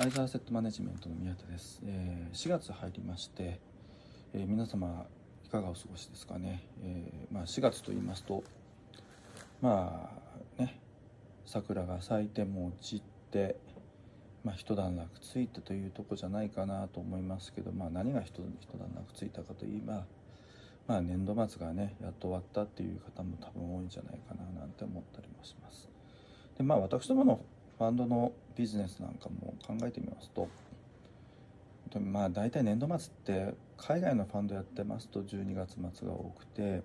[0.00, 3.60] アイザーセットマネジメントの宮田です、えー、4月入りまして、
[4.32, 5.04] えー、皆様
[5.44, 8.42] いかがお過ごしですかね、えー、まあ、4月と言いますと
[9.60, 10.10] ま
[10.58, 10.80] あね
[11.44, 13.56] 桜が咲いても散って、
[14.42, 18.46] まあ、一段落ついてというとこじゃないかなと思いますけど、まあ、何が一段
[18.96, 20.06] 落ついたかといえば、
[20.86, 25.90] まあ、年度末がねやっと終わったっていう方も多分多いんじゃないかななんて思ったりもします。
[26.56, 27.44] でまあ私どもの
[27.76, 30.48] ファンドのビジネスなんかも考えてみますと。
[31.92, 36.82] でもまあ大体年度末って海外のファンドやってますと12月末が多くて。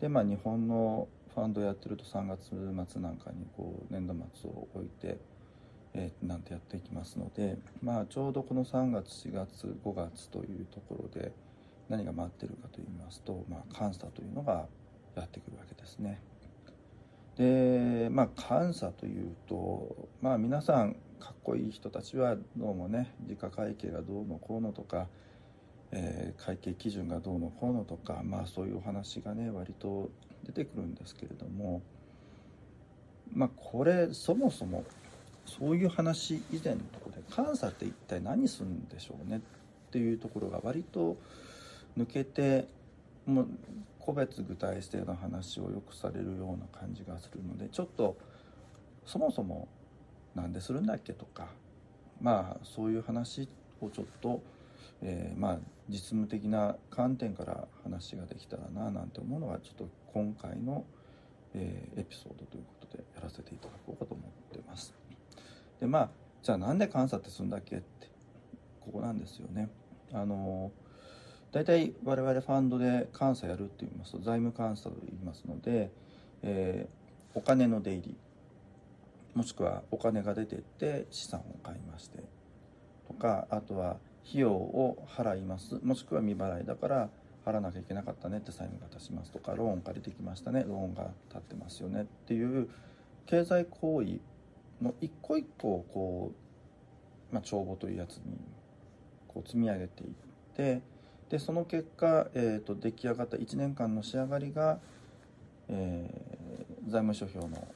[0.00, 2.50] でまあ日本のファンドやってると3月
[2.92, 5.16] 末なんかにこう年度末を置いて、
[5.94, 7.56] えー、なんてやっていきますので。
[7.82, 11.32] まあちょうどこの3月4月5月というところで
[11.88, 14.66] 何が待ってるかといいますと、まあ、監査というのが
[15.14, 16.20] やってくるわけですね。
[17.38, 25.06] でまあ監査というとまあ皆さんかっこいい人たちはどうもね時価会計がどうのこうのとか、
[25.92, 30.10] えー、会計基準がどうのこうのとかまあそういうお話がね割と
[30.44, 31.80] 出てくるんですけれども
[33.32, 34.84] まあこれそもそも
[35.46, 39.40] そういう話以前のところで監査って一体何するんでしょうねっ
[39.90, 41.16] ていうところが割と
[41.98, 42.66] 抜けて
[43.26, 43.48] もう
[43.98, 48.16] 個別具体性の話をよくされるような感じがするのでちょっと
[49.06, 49.68] そもそも
[50.34, 51.48] 何でするんだっけとか
[52.20, 53.48] まあそういう話
[53.80, 54.42] をちょっと、
[55.02, 60.84] えー、まあ実務的な観点から話ができたらななんて思うのがちょっと今回の、
[61.54, 64.94] えー、エピソードということでやらせていただこうかと思ってます。
[65.80, 66.10] でまあ
[66.42, 68.08] じゃあなんで監査ってするんだっけって
[68.80, 69.68] ここなんですよね。
[70.12, 70.72] あの
[71.52, 75.90] 大体我々ファンドで監査やるって言いますと財務監査と言いますので、
[76.42, 78.16] えー、お金の出入り
[79.34, 82.24] もしくはお金が出てって資産を買いまして
[83.06, 83.96] とかあとは
[84.28, 85.80] 費用を払います。
[85.82, 87.08] もしくは未払いだから
[87.44, 92.68] 払わなきゃいけなかったねって債務が立ちますとかローン借りてきましたねローンが立ってますよねっていう
[93.26, 94.20] 経済行為
[94.82, 96.32] の一個一個をこ
[97.30, 98.38] う、まあ、帳簿というやつに
[99.28, 100.10] こう積み上げていっ
[100.54, 100.82] て
[101.32, 104.78] でその結果、えーと、出来上がった1年間の仕上がりが、
[105.66, 107.66] えー、財務諸表の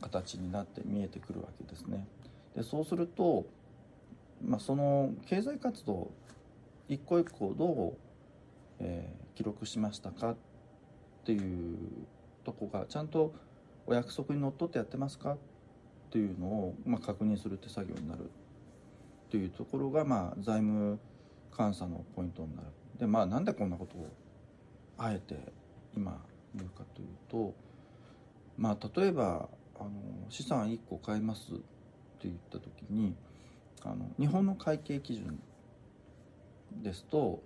[0.00, 2.06] 形になって見えてくるわけですね。
[2.54, 3.46] でそうすると、
[4.46, 6.12] まあ、その経済活動
[6.88, 7.96] 一個一個どう、
[8.78, 10.36] えー、記録しましたかっ
[11.24, 11.76] ていう
[12.44, 13.34] とこがちゃんと
[13.88, 15.38] お約束にのっとってやってますかっ
[16.12, 18.26] ていうのを、まあ、確認するって作業になるっ
[19.32, 21.00] ていうところが、まあ、財務
[21.58, 22.68] 監査のポイントになる
[23.00, 24.06] でまあなんでこんなことを
[24.98, 25.36] あえて
[25.96, 26.22] 今
[26.54, 27.54] 言うかというと
[28.56, 29.90] まあ例えばあの
[30.28, 31.62] 資産1個買いますって
[32.24, 33.16] 言った時に
[33.82, 35.40] あの日本の会計基準
[36.82, 37.42] ですと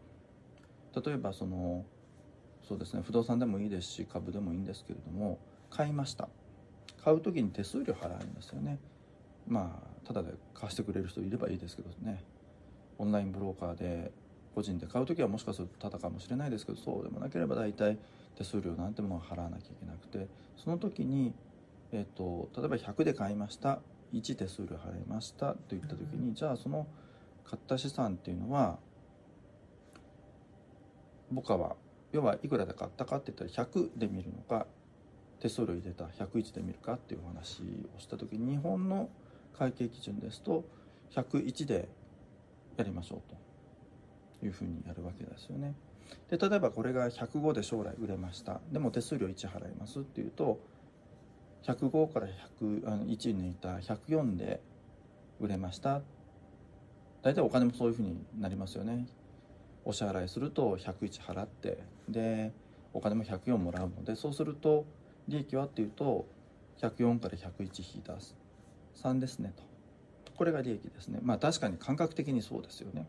[1.04, 1.84] 例えばその
[2.68, 5.38] そうですね不動産でもいいですし株でもいいんですけれども
[5.70, 6.28] 買いました。
[7.04, 8.78] 買う時に手数料払うんですよね。
[9.46, 12.24] まあただで貸してくれる人いればいいですけどね。
[12.96, 14.10] オンラインブローカーで
[14.54, 17.98] 個人で買う時はもしかするとただかもしれないですけどそうでもなければ大体
[18.36, 21.32] 手数料なんてものを払わなきゃいけなくてその時に、
[21.92, 23.80] えーと、例えば100で買いました
[24.12, 26.86] 1手数料払いましたといった時にじゃあその
[27.44, 28.78] 買った資産っていうのは
[31.30, 31.76] 僕は
[32.12, 34.66] 要はいくらで買ったかって言ったら100で見るのか
[35.40, 37.62] 手数料入れた101で見るかっていうお話
[37.96, 39.10] をした時に日本の
[39.58, 40.64] 会計基準ですと
[41.12, 41.88] 101で
[42.76, 43.43] やりましょうと。
[44.46, 45.74] いうふうにやるわけですよね。
[46.28, 48.60] で例えばこれが105で将来売れました。
[48.72, 50.60] でも手数料1払いますっていうと
[51.62, 52.26] 105から
[52.60, 54.60] 100あの1抜いた104で
[55.40, 56.02] 売れました。
[57.22, 59.06] 大体お金もそういうふうになりますよね。
[59.84, 61.78] お支払いすると101払って
[62.08, 62.52] で
[62.92, 64.84] お金も104もらうのでそうすると
[65.28, 66.26] 利益はっていうと
[66.80, 68.14] 104から101引いた
[69.08, 69.62] 3ですねと。
[70.36, 71.20] これが利益ですね。
[71.22, 73.06] まあ確かに感覚的にそうですよね。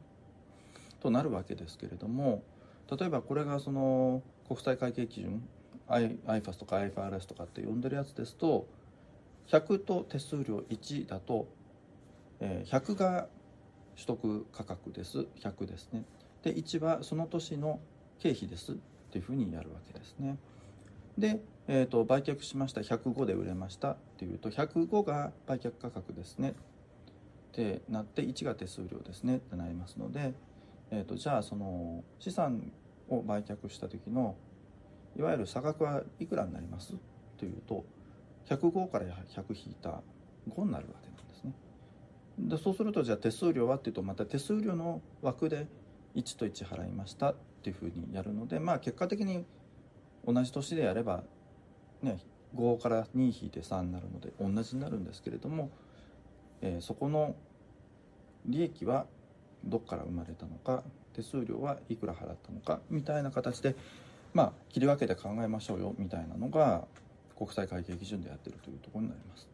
[1.06, 2.44] となるわけですけれども
[2.90, 5.48] 例えばこれがその国際会計基準
[5.88, 8.68] IFAS とか IFRS とかって呼んでるやつですと
[9.48, 11.48] 100と手数料1だと、
[12.40, 13.28] 100が
[13.96, 15.28] 取得価格です。
[15.40, 16.04] 100ですね。
[16.44, 17.80] で1はその年の
[18.20, 18.74] 経費です。
[18.74, 18.76] っ
[19.12, 20.38] ていうふうにやるわけですね。
[21.18, 22.82] で、えーと、売却しました。
[22.82, 23.92] 105で売れました。
[23.92, 26.50] っていうと105が売却価格ですね。
[26.50, 26.54] っ
[27.52, 29.38] てなって1が手数料ですね。
[29.38, 30.34] ってなりますので
[30.92, 32.72] えーと、じゃあその資産
[33.10, 34.36] を売却した時の
[35.18, 36.96] いわゆる差額はいくらになります
[37.38, 37.86] というと
[38.48, 40.02] 105から100引いた
[40.50, 41.54] 5になるわけなんですね。
[42.38, 45.68] でそうするとじゃあ手数料はっていうとまた手数料の枠で
[46.16, 49.46] 1と1払いましたっていうふうにやるのでまあ結果的に
[50.26, 51.24] 同じ年でやれば
[52.02, 52.20] ね
[52.56, 55.70] 5から2引いて3になるので同じになるんですけれども、
[56.62, 57.36] えー、そこの
[58.46, 59.06] 利益は
[59.66, 60.84] どこから生まれたのか
[61.14, 63.76] 手数料はいくら払ったのかみたいな形で
[64.34, 66.86] まあ切り分けて考えましょうよみたいなのが
[67.38, 69.48] 国際会計基準でやってるというところになります。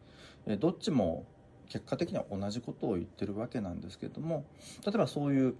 [0.47, 1.25] え、どっちも
[1.69, 4.43] 結果的には同じことを言ってるわけなんですけれども
[4.85, 5.55] 例えばそういう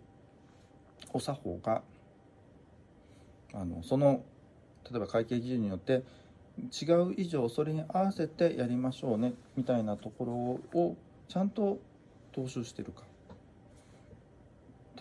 [1.14, 1.84] お作法が
[3.54, 4.24] あのその
[4.90, 6.04] 例えば会計基準によって
[6.60, 10.98] 違う以上それに合わせてやりましょうねみたいなところを
[11.30, 11.80] ちゃんと
[12.36, 13.04] 踏襲してるか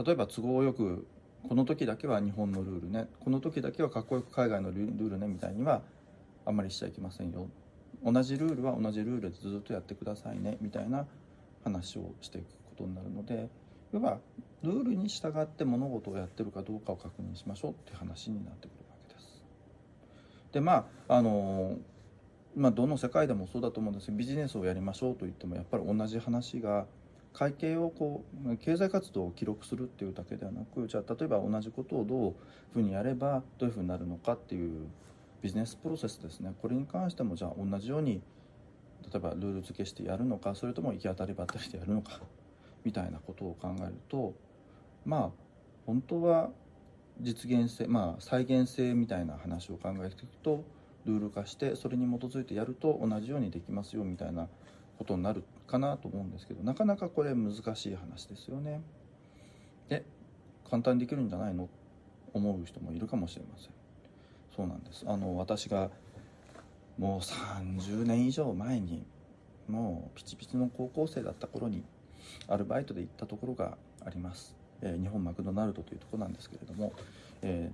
[0.04, 1.06] 例えば都合よく
[1.48, 5.82] この時だけは日本のルールねこの時だけはかっこよく海外のルールねみたいには
[6.46, 7.48] あんまりしちゃいけませんよ
[8.02, 11.06] 同じルールは同じルールでずっとやってくださいねみたいな
[11.64, 13.48] 話をしていくことになるので
[13.92, 14.18] 要は
[14.62, 19.42] ルールに従って物事をやってるかどうかを確認しましょうって話になってくるわけです。
[20.52, 21.76] でまああの
[22.56, 26.86] まあ、どの世界でもそうだと思うんですけどビジネスをやりましょうと言ってもやっぱり同じ話が
[27.32, 32.34] 会計をこう経済活動を記録するっていうだけではなくじゃあ例えば同じことをどういう
[32.74, 34.88] ふうにやればどういうふうになるのかっていう
[35.42, 36.52] ビジネスプロセスですね。
[36.60, 38.20] これに関してもじゃあ同じように
[39.02, 42.20] 例えばルール付けしてやるのかそれとも行き当たりばったりでやるのか
[42.84, 44.34] みたいなことを考えると
[45.04, 45.30] まあ
[45.86, 46.50] 本当は
[47.20, 50.64] 実現性まあ再現性みたいな話を考えていくと
[51.06, 54.48] ルール化してそれに基づいてやると同じようにできますよみたいな
[54.98, 58.82] ことになるかなと思うんですけどなかなかこれ難しい話ですよね。
[59.88, 60.04] で
[60.68, 61.68] 簡単にできるんじゃないの？
[62.32, 63.70] 思う人もいるかもしれません。
[64.54, 65.90] そうなんですあの私が
[66.98, 69.06] もう30年以上前に
[69.68, 71.82] もうピチピチの高校生だった頃に
[72.48, 76.92] アルバイトで行ったところがあります、えー、日本マクドナルドというとこなんですけれども、
[77.42, 77.70] え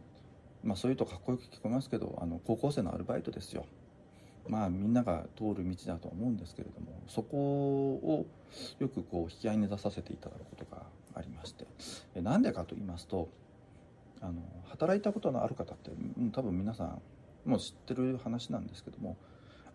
[0.65, 3.65] ー、まあ、そういうとかっこよく聞こえますけどあの高校生のアルバイトですよ
[4.49, 8.27] まあみんなが通る道だと思うんですけれどもそこを
[8.79, 10.83] よくこう引き合いに出させていただくことが
[11.15, 11.67] ありまして
[12.21, 13.29] なんでかと言いますと
[14.21, 15.91] あの働いたことのある方って
[16.33, 17.03] 多分皆さん
[17.45, 19.17] もう知ってる話なんですけども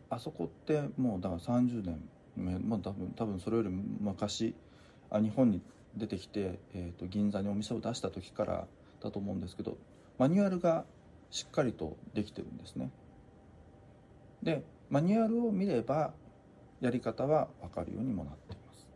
[0.10, 2.02] あそこってもうだから30年
[2.36, 4.56] まあ、多分多分それより昔
[5.10, 5.62] あ日本に
[5.96, 8.68] 出てきて、えーと、銀座にお店を出した時から
[9.04, 9.78] だと思うんですけど
[10.18, 10.86] マニュアルが
[11.30, 12.92] しっかりとできてるんですね。
[14.44, 16.14] でマニュアルを見れば
[16.80, 18.88] やり方は分かるようにもなっています。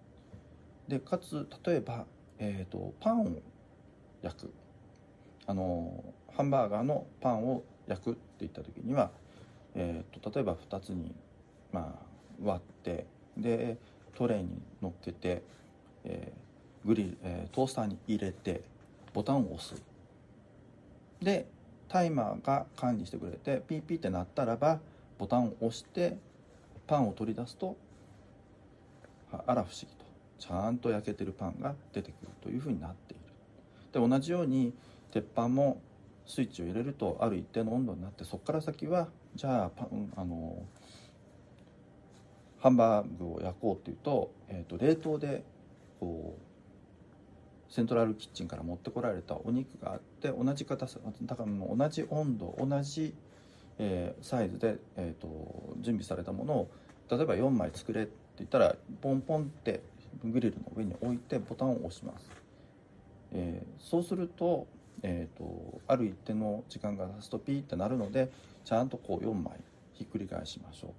[0.88, 2.06] でかつ例えば、
[2.40, 3.28] えーと、パンを
[4.22, 4.54] 焼く
[5.48, 6.04] あの
[6.36, 9.12] ハンバーガーのパンを焼くって言った時には、
[9.76, 11.14] えーと、例えば2つに、
[11.72, 12.06] まあ、
[12.44, 13.06] 割って
[13.38, 13.78] で
[14.16, 15.44] トレーに乗っけて、
[16.04, 18.62] えー、グリル、えー、トースターに入れて
[19.14, 19.82] ボタンを押す
[21.22, 21.48] で
[21.88, 24.80] タイマーが管理してくれてピーピーって鳴ったらば
[25.18, 26.18] ボタンを押して
[26.88, 27.78] パンを取り出すと
[29.32, 30.06] あら不思議と。
[30.38, 33.22] ちゃんと焼けてるパンが出てくるというふうになっている。
[34.02, 34.74] で同じように
[35.12, 35.82] 鉄板も
[36.26, 40.64] スイッチを入れるとある一定の温度になってそこから先はじゃあパンあの
[42.60, 45.44] ハンバーグを焼こうっていうと,、えー、と冷凍で
[46.00, 53.14] こうセントラルキッチンから持ってこられたお肉があって同じ硬さだからもう同じ温度同じ、
[53.78, 56.72] えー、サイズで、えーと、準備されたものを
[57.10, 59.82] 例えば4枚作れって言ったらポンポンって
[60.24, 62.30] グリルの上に置いてボタンを押します、
[63.34, 64.68] えー、そうすると,、
[65.04, 68.32] えーとある一定の時間が経つとピーってなるので
[68.64, 69.60] ちゃんとこう4枚
[69.94, 70.92] ひっくり返しましょう。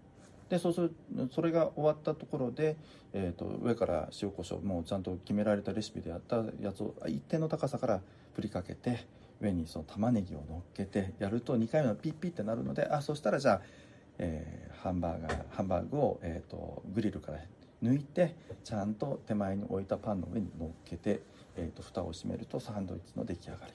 [0.49, 0.95] でそうする
[1.33, 2.77] それが終わったところで、
[3.13, 8.01] えーと、上から塩コショウもうちゃんと決められたレシピでやったやつを一定の高さから
[8.35, 9.07] 振りかけて
[9.41, 13.61] 上にその玉ねぎを乗っけてやると2回目のピッピッってなるのであそしたらじゃあ、
[14.19, 17.39] えー、ハンバーガーハンバーグを、えーと、グリルから
[17.83, 21.21] 抜いてちゃんと手前に置いたパンの上に乗っけて、
[21.57, 23.73] えーと蓋を閉めるとサンドイッチの出来上がり。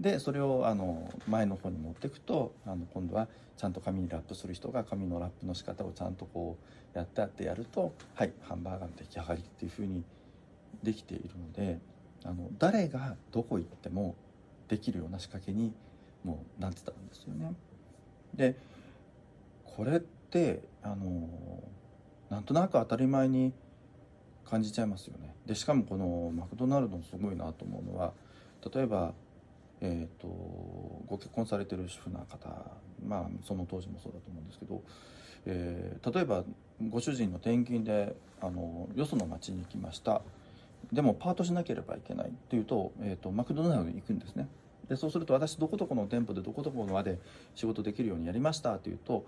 [0.00, 6.56] でそれをあの前の方に持っていくとあの今度はちゃんと紙にラップする人が紙のラップの仕方をちゃんとこ
[6.94, 10.02] うやってあってやるとはいハンバーガーの出来上がりっていうふうに
[10.82, 11.78] できているので
[12.24, 14.14] あの誰がどこ行っても
[14.68, 15.72] できるような仕掛けに
[16.24, 17.54] もうなってたんですよね。
[18.34, 18.56] で
[19.64, 21.28] これってあの
[22.28, 23.52] なんとなく当たり前に
[24.44, 25.34] 感じちゃいますよね。
[25.46, 28.12] でしかもこのマクドナルドのすごいなと思うのは
[28.72, 29.14] 例えば
[29.80, 30.28] えーと、
[31.06, 32.48] ご結婚されてる主婦な方
[33.06, 34.82] まあその当時もそうだと思うんですけど、
[35.46, 36.44] えー、例えば
[36.88, 40.20] ご主人の転勤であのよその町に行きました
[40.92, 44.48] でもパートしなければいけないっていうと,、えーと、マクドナルドに行くんですね
[44.88, 47.18] でそうすると私どこどこの店舗でどこどこまで
[47.54, 49.24] 仕事できるようにやりましたっていうと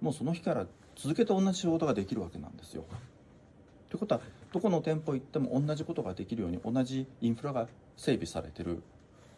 [0.00, 2.84] もうその日から続けて同じ仕事ができるわけなんですよ。
[3.88, 4.20] ということは
[4.52, 8.82] どこの店舗行っても同じことができるように同じインフラが整備されてる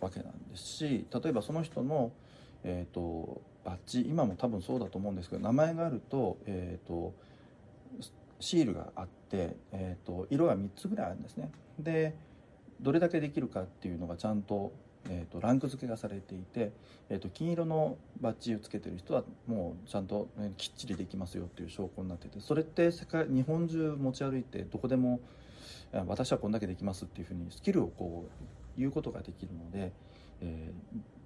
[0.01, 2.11] わけなんですし例えばその人の、
[2.65, 7.13] えーと、バッジ今も多分そうだと思うんですけど名前があると,、えーと、
[8.41, 11.51] シールがあって、えーと、色が3つぐらいあるんですね。
[11.79, 12.15] で
[12.81, 14.73] どれだけできるかっていうのがちゃんと,、
[15.09, 16.73] えー、とランク付けがされていて、
[17.09, 25.21] えー、と金色のバッジをつけてる人はもうちゃんと、ね、きっちりできますよっていう証拠になっててそれって世界日本中持ち歩いてどこでも
[26.07, 29.93] 私はこんだけできますっていうふうにスキルをこう言うことができるので、
[30.41, 30.73] え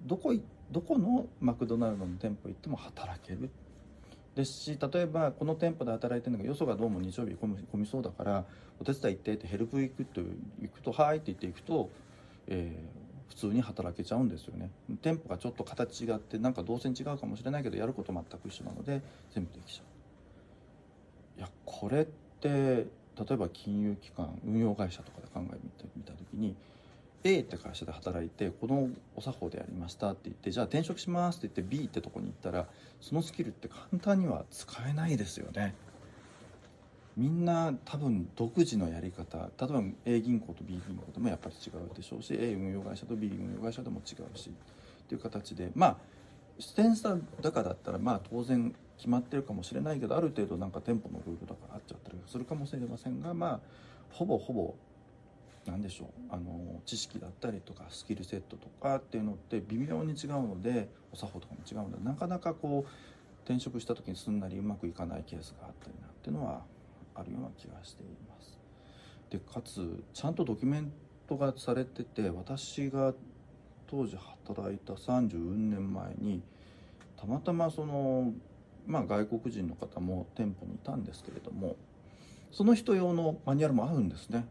[0.05, 0.33] ー、どこ
[0.71, 3.49] どこのマクドナルドの店舗行っても働ける
[4.35, 8.45] ですし例えばこの店舗で働いてるのがよそがどうも日曜日混みそうだから
[8.79, 10.21] お手伝い行ってってヘルプ行くと
[10.61, 11.89] 行くと「はい」って言って行くと、
[12.47, 14.71] えー、普通に働けちゃうんですよね。
[15.01, 19.01] 店舗がちょっと形違ってなんか動線違うかもしれないけどやること全く一緒なので
[19.33, 19.83] 全部できちゃ
[21.37, 21.39] う。
[21.39, 22.85] いやこれって例
[23.31, 26.55] えば金融機関運用会社とかで考えてみた時に
[27.23, 32.67] A って会社で働いてこのお作法でやりましたって言ってじゃあ転職しますって言って B ってとこに行ったら
[32.99, 35.75] そのスキルって簡単には使えないですよね。
[37.17, 45.97] みんな多分独自のやり方例えば A 銀行と B 銀行でもやっぱり違うでしょうし A 運用会社と B 運用会社でも違うしっていう形でまあ
[46.59, 53.59] ステンサーだかだったらまあ当然決まってるかもしれないけどある程度なんか店舗のルールとかあっちゃったりするかもしれませんがまあ
[54.11, 54.73] ほぼほぼ
[55.65, 62.91] 何でしょうあの知識だったりとかスキルセットとかっていうのって微妙に違うのでお作法とかも違うのでなかなかこう
[63.45, 66.63] 転職した時にすんなりうまくいかないケースがあったりなんていうのは
[67.15, 68.59] あるような気がしています。
[69.29, 70.91] でかつちゃんとドキュメン
[71.27, 73.13] トがされてて私が
[73.87, 76.41] 当時働いた30年前に
[77.17, 78.33] たまたまその、
[78.87, 81.75] まあ、外国人の方も店舗にいたんですけれども
[82.51, 84.47] その人用のマニュアルもあるんですね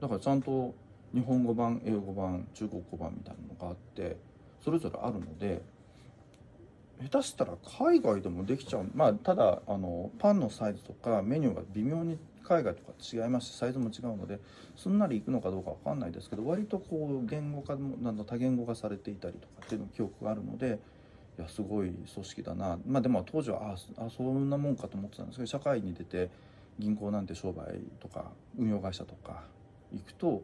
[0.00, 0.74] だからちゃんと
[1.14, 4.16] 日本語版英語版中国語版みたいなのがあって
[4.62, 5.62] それぞれあるので
[7.02, 8.90] 下手したら海外でもできちゃう。
[8.94, 14.38] まあただあのパンのサイズとかメニューが微妙に海外とか違いますしサイズも違うので
[14.76, 20.78] すんなりいくのかどうか分かんないですけど割とこう言語化もなん多言語化されていたりとかっていうの記憶があるので
[21.38, 22.78] いやすごい組織だな。
[22.86, 26.30] まあでも当時はああそんなもんかと思ってたんですけど社会に出て
[26.78, 29.42] 銀行なんて商売とか運用会社とか
[29.96, 30.42] 行くと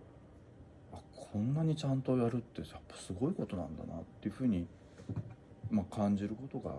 [0.93, 0.99] あ
[1.33, 4.67] こんなにちゃんとやるってやっぱすごいことなんだなっていうふうに、
[5.71, 6.75] まあ、感じることが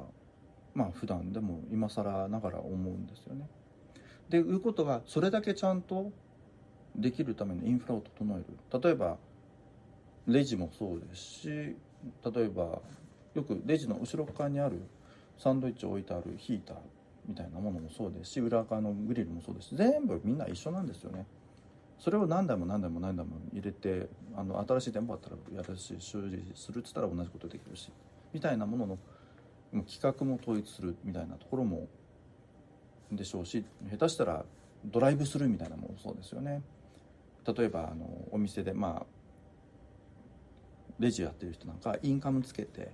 [0.73, 3.47] まあ普段でも今更ながら思うんですよね。
[4.29, 6.11] でいうことはそれだけちゃんと
[6.95, 9.17] できるためのインフラを整える例えば
[10.27, 11.75] レジもそうですし例
[12.37, 12.79] えば
[13.33, 14.81] よくレジの後ろ側にある
[15.37, 16.77] サンドイッチを置いてあるヒーター
[17.27, 21.25] みたいなものもそうですし裏側のグリルもそうです全部みんな一緒なんですよね。
[21.99, 27.91] それを何台も何台も何台も入れてあの新しい店舗あったらやるし修理するっつったら同じことできるし
[28.33, 31.87] みたいなものの企画も統一するみたいなところも
[33.11, 34.43] でしょうし下手したら
[34.85, 36.61] ドライブスルーみたいなものもそうですよね。
[37.45, 39.05] 例えばあのお店でまあ
[40.99, 42.91] レジやってる人なんかインカムつけて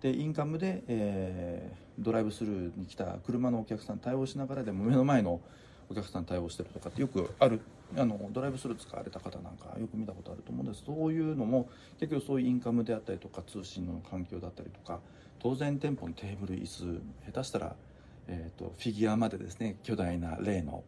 [0.00, 5.40] でインカムで、えー、ドライブスルーに来た車のお客さん対応しながらでも目の前の
[5.88, 7.60] お客さん対応してるとかってよくある
[7.96, 11.68] あのドライブスルー使われた方なんかよく見たことあると思うんですそういうのも
[12.00, 15.00] 結局そういうインカムであったりとか通信の環境だったりとか
[15.38, 17.76] 当然店舗のテーブル椅子下手したら、
[18.28, 20.82] えーと、フィギュアまでですね巨大な例の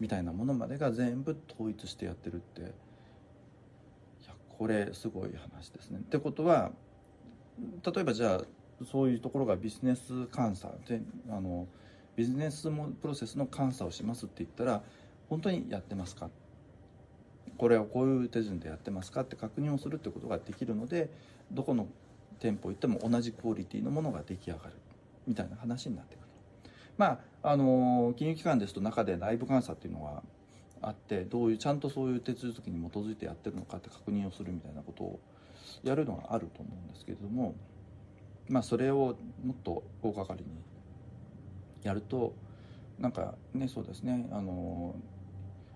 [0.00, 2.64] みたいなものまでが全部統一してやってるってい
[4.26, 5.98] やこれすごい話ですね。
[6.00, 6.72] ってことは
[7.84, 11.68] 例えばじゃあそういうところがビジネス監査であの
[12.16, 14.82] ビジネスもプロセスの監査をしますって言ったら
[15.32, 16.28] 本当にやってますか？
[17.56, 21.08] これをこういう手順でやってますかって確認をするってことができるので
[21.50, 21.86] どこの
[22.38, 24.74] 店舗行っても同じクオリティのものが出来上がる
[25.26, 26.26] みたいな話になってくる。
[26.98, 30.22] まああの金融機関ですと中で内部監査っていうのが
[30.82, 35.20] あってどういうちゃんとそういう手続きに基づいてやってるのかって確認をするみたいなことを
[35.82, 37.54] やるのがあると思うんですけれども
[38.50, 40.50] まあそれをもっと大掛かりに
[41.84, 42.34] やると
[42.98, 44.94] なんかねそうですねあの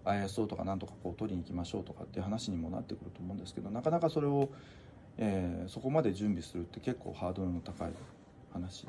[0.06, 4.48] ISO とかなんとかこう取りに行きましょうとかっていう話にもなってくると思うんですけどなかなかそれを、
[5.18, 7.92] えー、そこまで準備するって結構ハードルの高い
[8.52, 8.86] 話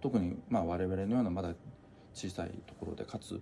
[0.00, 1.54] 特にまあ我々のようなまだ
[2.14, 3.40] 小さいところでかつ、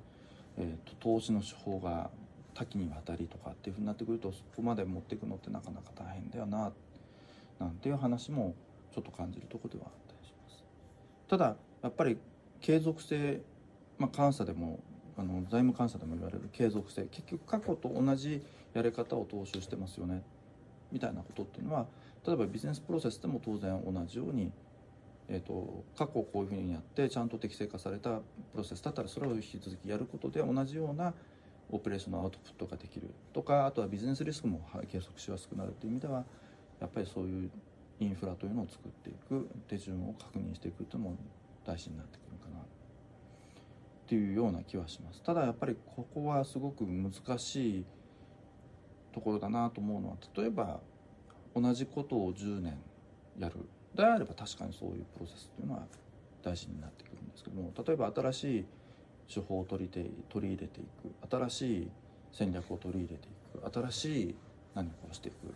[0.56, 2.10] えーと、投資の手法が
[2.54, 6.72] 多岐にわたりとかっていうふうになってくるとそこまで持っていくのってなかなか大変だよな
[7.58, 8.54] なんていう話も
[8.94, 10.64] ちょっと感じるとこではあったりします。
[11.28, 12.18] ただやっぱり
[12.60, 13.40] 継続性、
[13.98, 14.80] まあ、監査でも
[15.16, 18.42] あの財務監査でも言われる継続性結局過去と同じ
[18.74, 20.22] やり方を踏襲してますよね
[20.90, 21.86] みたいなことっていうのは
[22.26, 24.52] 例えばビジネスプロセスでも当然同じように、
[25.28, 28.20] えーと、過去こういうふうにやってちゃんと適正化された
[28.52, 31.12] プロセスだったらそれを引き続きやることで同じような
[31.70, 36.24] オペレーションのアウトプットができるとかあとはビジネスリスクも計測しやすくなるという意味では
[36.80, 37.50] やっぱりそういう
[38.00, 41.16] インフラというのを作っていく手順を確認していくというのも
[41.64, 42.21] 大事になってくる。
[44.12, 45.22] っていうような気はします。
[45.22, 47.84] ただやっぱりここはすごく難しい
[49.10, 50.80] ところだなと思うのは例えば
[51.54, 52.76] 同じことを10年
[53.38, 53.54] やる。
[53.94, 55.86] であれば確かにそういうプロセスっていうのは
[56.42, 58.64] 大事になってくるんですけども例えば新しい
[59.32, 61.34] 手法を取りて取り入れていく。
[61.34, 61.90] 新しい
[62.32, 63.80] 戦略を取り入れていく。
[63.80, 64.34] 新しい
[64.74, 65.54] 何かをしていく。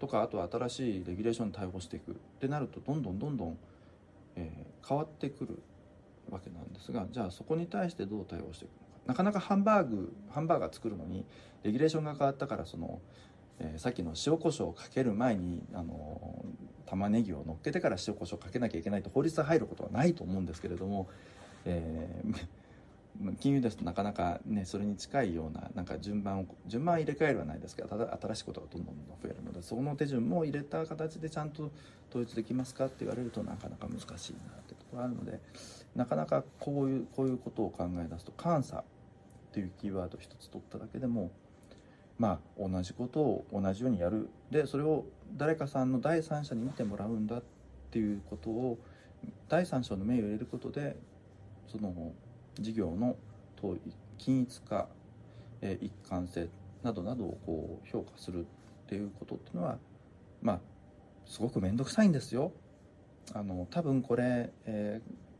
[0.00, 2.10] とかあとは新しいレギュレーションに対応していく。
[2.10, 3.58] ってなるとどんどんどんどん、
[4.34, 5.62] えー、変わってくる。
[6.30, 8.92] わけなんですがじゃあそこに対してどう対応していくのか。
[9.06, 11.24] なかなかハンバーグハンバーガー作るのに
[11.62, 13.00] レギュレーションが変わったからその、
[13.58, 16.44] えー、さっきの塩コショウをかける前にあの
[16.86, 21.08] 玉ねぎを乗っけてから塩コショウかけなきゃいけないと法律が入ることはないと思うんですけれども、
[21.64, 22.62] えー
[23.40, 31.70] 金融ですとなかなかねそれに近いようななんか順番を順番入れ替えるはないですけどただ新しいことがどんどん増えるのでその手順も入れた形でちゃんと
[32.10, 34.18] 統一できますかって言われるとなかなか難しいなっ
[34.66, 35.40] てところがあるので
[35.94, 38.84] なかなかこういうこういうことを考え出すと監査っ
[39.52, 41.30] ていうキーワード一つ取っただけでも
[42.18, 45.04] まあ同じことを同じようにやるでそれを
[45.36, 47.42] 誰かさんの第三者に見てもらうんだっ
[47.90, 48.78] ていうことを
[49.48, 50.96] 第三者の目を入れることで
[51.68, 52.12] その
[52.58, 53.16] 事業の
[54.18, 54.88] 均一化、
[55.60, 56.48] え一貫性
[56.82, 58.44] などなどをこう評価するっ
[58.88, 59.78] ていうことっていうのは
[60.40, 60.60] まあ
[61.26, 62.52] すごく面倒くさいんですよ。
[63.32, 65.31] あの多分これ、えー、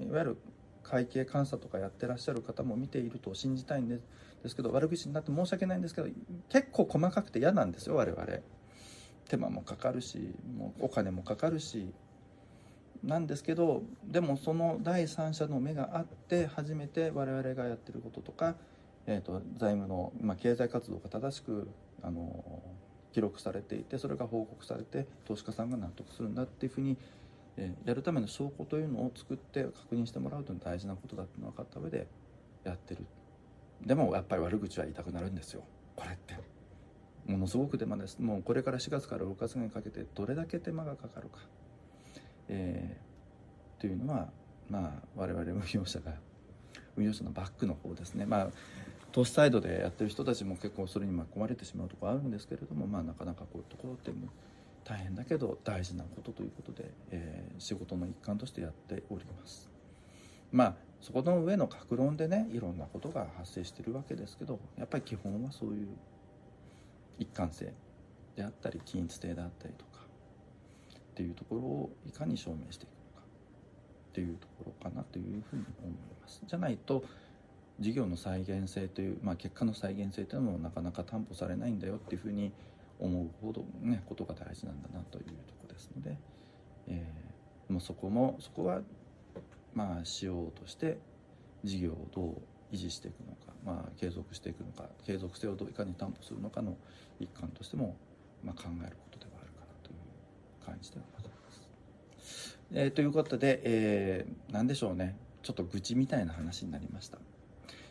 [0.00, 0.36] いわゆる
[0.82, 3.98] 会計監査とかやってらっしゃる方も見ていると信じたいんで
[4.46, 6.08] すけど悪口になって申し訳ないんですけど
[6.48, 8.24] 結構細かくて嫌なんですよ我々。
[9.28, 11.92] 手間もかかるしもうお金もかかるし
[13.02, 18.54] なんですけどでもその第三者の目があって初めて我々がやってることとか、
[19.06, 21.68] えーと、財務の、まあ、経済活動が正しく
[22.02, 22.62] あの
[23.12, 26.96] 記録されていてそれが報告されて投資家さんが納得するんだっていうふうに、
[27.56, 32.06] え、やるための証拠というのを作って確認してもらうというのは大事なことだっての分かった上で
[32.64, 33.06] やってる。
[33.84, 35.62] でもやっぱり悪口は言いたくなるんですよ。
[35.94, 36.34] これって。
[37.26, 38.18] ものすごく手間です。
[38.20, 41.40] もうこれから4月から6月にかけてどれだけ手間がかかるか。
[42.48, 44.28] えー、というのは、
[44.68, 46.14] まあ、我々 運用者が
[46.96, 48.50] 運用者のバックの方ですね、まあ、
[49.12, 54.12] 投資サイドでやってる人たちも結構それに巻き込まれてしまうところあるんですけれども、まあ、なかなかこういうところって
[54.86, 59.68] 大変だけど大事なことということで、えー、仕事の一環としてやっております。
[60.52, 65.88] まあそこの上の格論でねいろんなことが発生してるわけですけどやっぱり基本はそういう
[67.18, 67.72] 一貫性
[68.36, 70.00] であったり均一性であったりとか
[70.98, 73.26] っていうところをいかに証明していくのか
[74.10, 77.04] っていうところかなというふうに思いますじゃないと
[77.78, 82.52] 事業の再現性という、まあ、結果の再現性というのもなかなか担保されないんだよっていうふうに
[82.98, 85.30] 思うほどねことが大事なんだなというと
[85.60, 86.16] こですので、
[86.88, 88.80] えー、もうそこもそこは
[89.74, 90.98] まあしようとして
[91.64, 96.76] 事業をどう維持していくのか、まあ、継続していくのか継続性をどういかに担保するのかの
[97.20, 97.96] 一環としても、
[98.44, 101.34] まあ、考えることではあるかなという感じではございま
[102.22, 102.58] す。
[102.72, 107.18] えー、ということで、えー、何でしょうねちょっと愚痴みたいな話になりました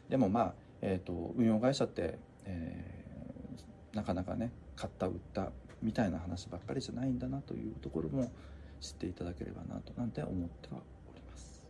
[0.10, 8.32] でもまあ、えーと、運用会社って、えー、なかなかね買った売ったみたいな話ばっかりじゃないんだなというところも
[8.82, 11.64] 知っていただければなとなんて思ってはおります。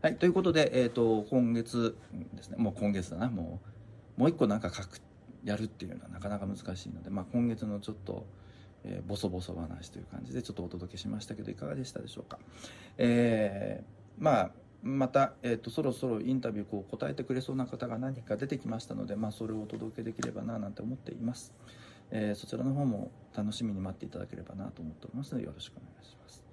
[0.00, 1.96] はい、ということで、えーと、今月
[2.34, 2.56] ですね。
[2.58, 3.28] もう今月だな。
[3.28, 3.60] も
[4.16, 5.00] うもう一個なんか書く
[5.44, 8.26] やるっていうのはなかなか難しいので、まあ、今月のちょっと
[8.84, 12.38] えー、ボソボソ話という感じでちょっとお届けしましたけどいかがでしたでしょうか、
[12.98, 14.50] えー、まあ
[14.82, 21.52] また、えーと、そろそろインタビューこう答えてくれそうな方が何か出てきましたので、まあ、それをお届けできればななんて思っています、
[22.14, 26.44] えー、そちらの方も楽しみに待っていただければなと思っておりますのでよろしくお願いします。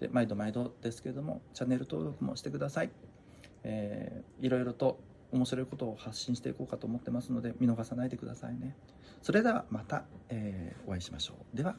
[0.00, 2.90] で毎度毎度ですけれどもチャンネル登録もしてください、
[3.62, 4.98] えー、いろいろと
[5.30, 8.76] 面白いことを発信していこうかと思ってますので見逃さないでくださいね。
[9.22, 11.56] それではまた、えー、お会いしましょう。
[11.56, 11.76] では。